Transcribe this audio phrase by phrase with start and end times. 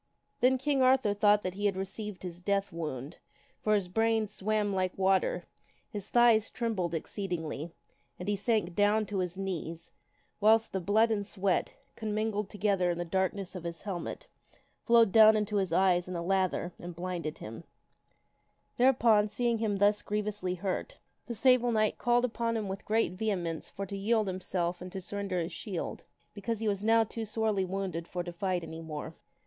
[0.39, 3.19] Then King Arthur thought that he had received his death wound,
[3.61, 5.43] for his brains swam like water,
[5.91, 7.71] his thighs trembled exceedingly,
[8.17, 9.91] and he sank down to his knees,
[10.39, 14.27] whilst the blood and sweat, commingled together in the darkness of his helmet,
[14.81, 18.77] flowed down into his eyes in a lather and blinded King Arthur is hi m
[18.77, 20.97] Thereupon, seeing him thus grievously hurt,
[21.27, 21.73] the Sable sorely wounded.
[21.79, 25.53] Knight called upon him with great vehemence for to yield himself and to surrender his
[25.53, 29.13] shield, because he was now too sorely wounded for to fight any more.